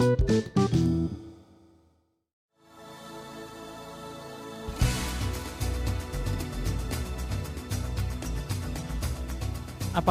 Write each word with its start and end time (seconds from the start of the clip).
Apa 0.00 0.08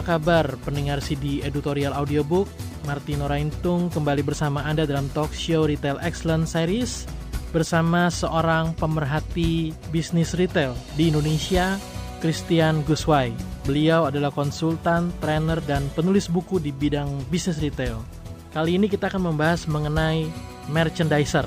kabar 0.05 0.45
pendengar 0.61 1.01
CD 1.01 1.41
editorial 1.41 1.97
audiobook? 1.97 2.45
Martino 2.85 3.25
Raintung 3.25 3.89
kembali 3.89 4.21
bersama 4.21 4.61
Anda 4.61 4.85
dalam 4.85 5.09
talk 5.09 5.33
show 5.33 5.65
Retail 5.65 5.97
Excellence 6.05 6.53
Series 6.53 7.09
bersama 7.49 8.13
seorang 8.13 8.77
pemerhati 8.77 9.73
bisnis 9.89 10.37
retail 10.37 10.77
di 10.93 11.09
Indonesia, 11.09 11.81
Christian 12.21 12.85
Guswai. 12.85 13.33
Beliau 13.65 14.05
adalah 14.05 14.29
konsultan, 14.29 15.09
trainer, 15.17 15.57
dan 15.65 15.89
penulis 15.97 16.29
buku 16.29 16.61
di 16.61 16.69
bidang 16.69 17.09
bisnis 17.33 17.57
retail. 17.57 18.18
Kali 18.49 18.81
ini 18.81 18.89
kita 18.89 19.13
akan 19.13 19.29
membahas 19.29 19.69
mengenai 19.69 20.25
merchandiser. 20.73 21.45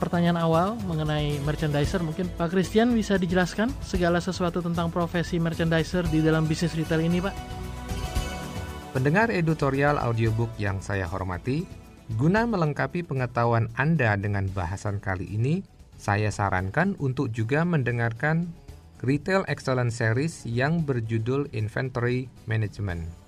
Pertanyaan 0.00 0.40
awal 0.40 0.76
mengenai 0.88 1.36
merchandiser 1.44 2.00
mungkin 2.00 2.32
Pak 2.40 2.52
Christian 2.52 2.96
bisa 2.96 3.20
dijelaskan 3.20 3.68
segala 3.84 4.16
sesuatu 4.20 4.64
tentang 4.64 4.88
profesi 4.88 5.36
merchandiser 5.36 6.08
di 6.08 6.24
dalam 6.24 6.48
bisnis 6.48 6.72
retail 6.72 7.04
ini 7.04 7.20
Pak? 7.20 7.34
Pendengar 8.96 9.28
editorial 9.28 10.00
audiobook 10.00 10.48
yang 10.56 10.80
saya 10.80 11.04
hormati, 11.04 11.68
guna 12.16 12.48
melengkapi 12.48 13.04
pengetahuan 13.04 13.68
Anda 13.76 14.16
dengan 14.16 14.48
bahasan 14.56 15.04
kali 15.04 15.28
ini, 15.36 15.60
saya 16.00 16.32
sarankan 16.32 16.96
untuk 16.96 17.28
juga 17.28 17.60
mendengarkan 17.68 18.48
Retail 19.04 19.44
Excellence 19.52 20.00
Series 20.00 20.48
yang 20.48 20.80
berjudul 20.80 21.52
Inventory 21.52 22.32
Management. 22.48 23.25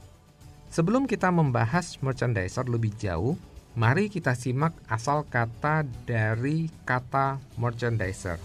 Sebelum 0.68 1.08
kita 1.08 1.32
membahas 1.32 1.96
merchandiser 2.04 2.68
lebih 2.68 2.92
jauh, 3.00 3.40
mari 3.72 4.12
kita 4.12 4.36
simak 4.36 4.76
asal 4.92 5.24
kata 5.24 5.88
dari 6.04 6.68
kata 6.84 7.40
merchandiser. 7.56 8.36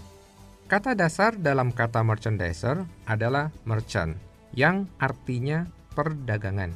Kata 0.64 0.96
dasar 0.96 1.36
dalam 1.36 1.68
kata 1.68 2.00
merchandiser 2.00 2.88
adalah 3.04 3.52
merchant, 3.68 4.16
yang 4.56 4.88
artinya 4.96 5.68
perdagangan. 5.92 6.72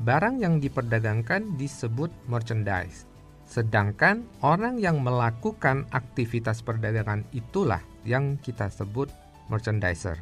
Barang 0.00 0.40
yang 0.40 0.56
diperdagangkan 0.56 1.60
disebut 1.60 2.08
merchandise. 2.24 3.04
Sedangkan 3.44 4.24
orang 4.40 4.80
yang 4.80 5.04
melakukan 5.04 5.84
aktivitas 5.92 6.64
perdagangan 6.64 7.28
itulah 7.36 7.84
yang 8.08 8.40
kita 8.40 8.72
sebut 8.72 9.12
merchandiser. 9.52 10.16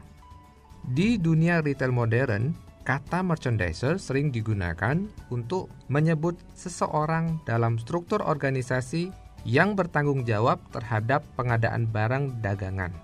Di 0.82 1.18
dunia 1.18 1.62
retail 1.62 1.94
modern, 1.94 2.65
kata 2.86 3.18
merchandiser 3.26 3.98
sering 3.98 4.30
digunakan 4.30 4.94
untuk 5.34 5.66
menyebut 5.90 6.38
seseorang 6.54 7.42
dalam 7.42 7.82
struktur 7.82 8.22
organisasi 8.22 9.10
yang 9.42 9.74
bertanggung 9.74 10.22
jawab 10.22 10.62
terhadap 10.70 11.26
pengadaan 11.34 11.90
barang 11.90 12.38
dagangan, 12.46 12.94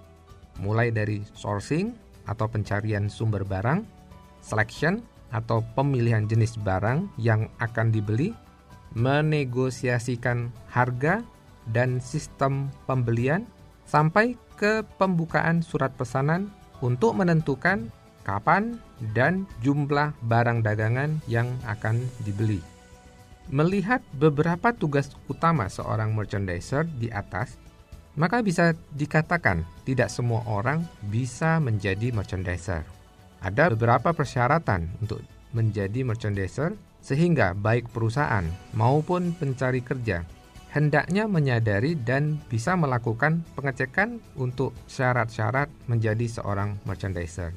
mulai 0.62 0.94
dari 0.94 1.27
sourcing 1.34 1.98
atau 2.30 2.47
pencarian 2.47 3.11
sumber 3.11 3.42
barang, 3.42 3.83
selection 4.39 5.02
atau 5.34 5.66
pemilihan 5.74 6.30
jenis 6.30 6.62
barang 6.62 7.11
yang 7.19 7.50
akan 7.58 7.91
dibeli, 7.91 8.30
menegosiasikan 8.94 10.55
harga 10.70 11.27
dan 11.74 11.98
sistem 11.98 12.70
pembelian, 12.86 13.46
sampai 13.86 14.39
ke 14.55 14.86
pembukaan 14.98 15.58
surat 15.58 15.91
pesanan 15.98 16.55
untuk 16.83 17.19
menentukan 17.19 17.91
kapan 18.22 18.78
dan 19.14 19.44
jumlah 19.60 20.14
barang 20.26 20.62
dagangan 20.62 21.18
yang 21.26 21.50
akan 21.66 22.02
dibeli. 22.22 22.62
Melihat 23.50 24.00
beberapa 24.16 24.70
tugas 24.72 25.10
utama 25.26 25.66
seorang 25.66 26.14
merchandiser 26.14 26.86
di 26.86 27.10
atas, 27.10 27.58
maka 28.14 28.40
bisa 28.40 28.72
dikatakan 28.94 29.66
tidak 29.82 30.08
semua 30.08 30.46
orang 30.46 30.86
bisa 31.10 31.58
menjadi 31.58 32.14
merchandiser. 32.14 32.86
Ada 33.42 33.74
beberapa 33.74 34.14
persyaratan 34.14 35.02
untuk 35.02 35.20
menjadi 35.50 36.06
merchandiser 36.06 36.78
sehingga 37.02 37.52
baik 37.52 37.90
perusahaan 37.90 38.46
maupun 38.78 39.34
pencari 39.34 39.82
kerja 39.82 40.22
hendaknya 40.72 41.28
menyadari 41.28 41.92
dan 41.92 42.40
bisa 42.48 42.72
melakukan 42.74 43.44
pengecekan 43.52 44.18
untuk 44.40 44.72
syarat-syarat 44.88 45.68
menjadi 45.84 46.40
seorang 46.40 46.80
merchandiser. 46.88 47.52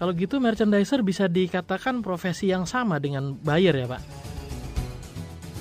Kalau 0.00 0.16
gitu 0.16 0.40
merchandiser 0.40 1.04
bisa 1.04 1.28
dikatakan 1.28 2.00
profesi 2.00 2.48
yang 2.48 2.64
sama 2.64 2.96
dengan 2.96 3.36
buyer 3.36 3.84
ya 3.84 3.84
Pak? 3.84 4.00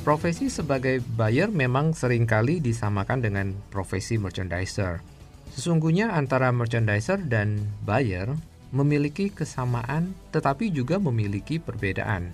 Profesi 0.08 0.48
sebagai 0.48 1.04
buyer 1.20 1.52
memang 1.52 1.92
sering 1.92 2.24
kali 2.24 2.64
disamakan 2.64 3.20
dengan 3.20 3.52
profesi 3.68 4.16
merchandiser. 4.16 5.04
Sesungguhnya 5.52 6.16
antara 6.16 6.56
merchandiser 6.56 7.20
dan 7.28 7.60
buyer 7.84 8.32
memiliki 8.72 9.28
kesamaan 9.28 10.16
tetapi 10.32 10.72
juga 10.72 10.96
memiliki 11.04 11.60
perbedaan. 11.60 12.32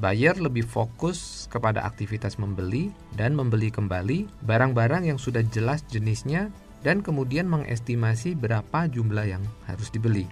Buyer 0.00 0.40
lebih 0.40 0.64
fokus 0.64 1.52
kepada 1.52 1.84
aktivitas 1.84 2.40
membeli 2.40 2.88
dan 3.12 3.36
membeli 3.36 3.68
kembali 3.68 4.24
barang-barang 4.48 5.04
yang 5.04 5.20
sudah 5.20 5.44
jelas 5.52 5.84
jenisnya 5.84 6.48
dan 6.80 7.04
kemudian 7.04 7.44
mengestimasi 7.44 8.40
berapa 8.40 8.88
jumlah 8.88 9.36
yang 9.36 9.44
harus 9.68 9.92
dibeli. 9.92 10.24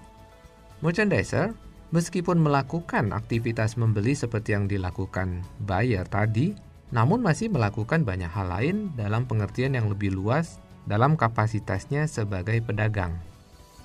Merchandiser, 0.81 1.53
meskipun 1.93 2.41
melakukan 2.41 3.13
aktivitas 3.13 3.77
membeli 3.77 4.17
seperti 4.17 4.57
yang 4.57 4.65
dilakukan 4.65 5.45
buyer 5.69 6.09
tadi, 6.09 6.57
namun 6.89 7.21
masih 7.21 7.53
melakukan 7.53 8.01
banyak 8.01 8.33
hal 8.33 8.49
lain 8.49 8.89
dalam 8.97 9.29
pengertian 9.29 9.77
yang 9.77 9.93
lebih 9.93 10.17
luas 10.17 10.57
dalam 10.89 11.21
kapasitasnya 11.21 12.09
sebagai 12.09 12.65
pedagang. 12.65 13.13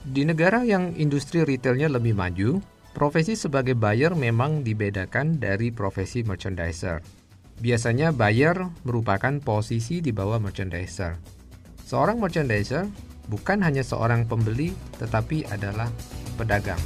Di 0.08 0.24
negara 0.24 0.64
yang 0.64 0.96
industri 0.96 1.44
retailnya 1.44 1.92
lebih 1.92 2.16
maju, 2.16 2.64
profesi 2.96 3.36
sebagai 3.36 3.76
buyer 3.76 4.16
memang 4.16 4.64
dibedakan 4.64 5.36
dari 5.36 5.76
profesi 5.76 6.24
merchandiser. 6.24 7.04
Biasanya 7.60 8.16
buyer 8.16 8.56
merupakan 8.88 9.36
posisi 9.44 10.00
di 10.00 10.16
bawah 10.16 10.40
merchandiser. 10.40 11.20
Seorang 11.84 12.24
merchandiser 12.24 12.88
bukan 13.28 13.60
hanya 13.68 13.84
seorang 13.84 14.24
pembeli, 14.24 14.72
tetapi 15.02 15.44
adalah 15.52 15.92
pedagang. 16.36 16.80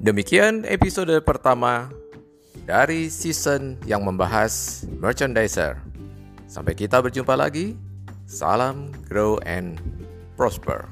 Demikian 0.00 0.64
episode 0.64 1.12
pertama 1.28 1.92
dari 2.64 3.12
season 3.12 3.76
yang 3.84 4.00
membahas 4.00 4.82
merchandiser. 4.96 5.76
Sampai 6.48 6.72
kita 6.72 7.04
berjumpa 7.04 7.36
lagi. 7.36 7.76
Salam, 8.24 8.88
grow, 9.04 9.36
and 9.44 9.76
prosper. 10.40 10.88